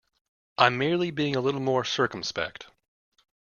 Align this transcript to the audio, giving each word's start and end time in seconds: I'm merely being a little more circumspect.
I'm 0.57 0.79
merely 0.79 1.11
being 1.11 1.35
a 1.35 1.39
little 1.39 1.61
more 1.61 1.83
circumspect. 1.85 2.65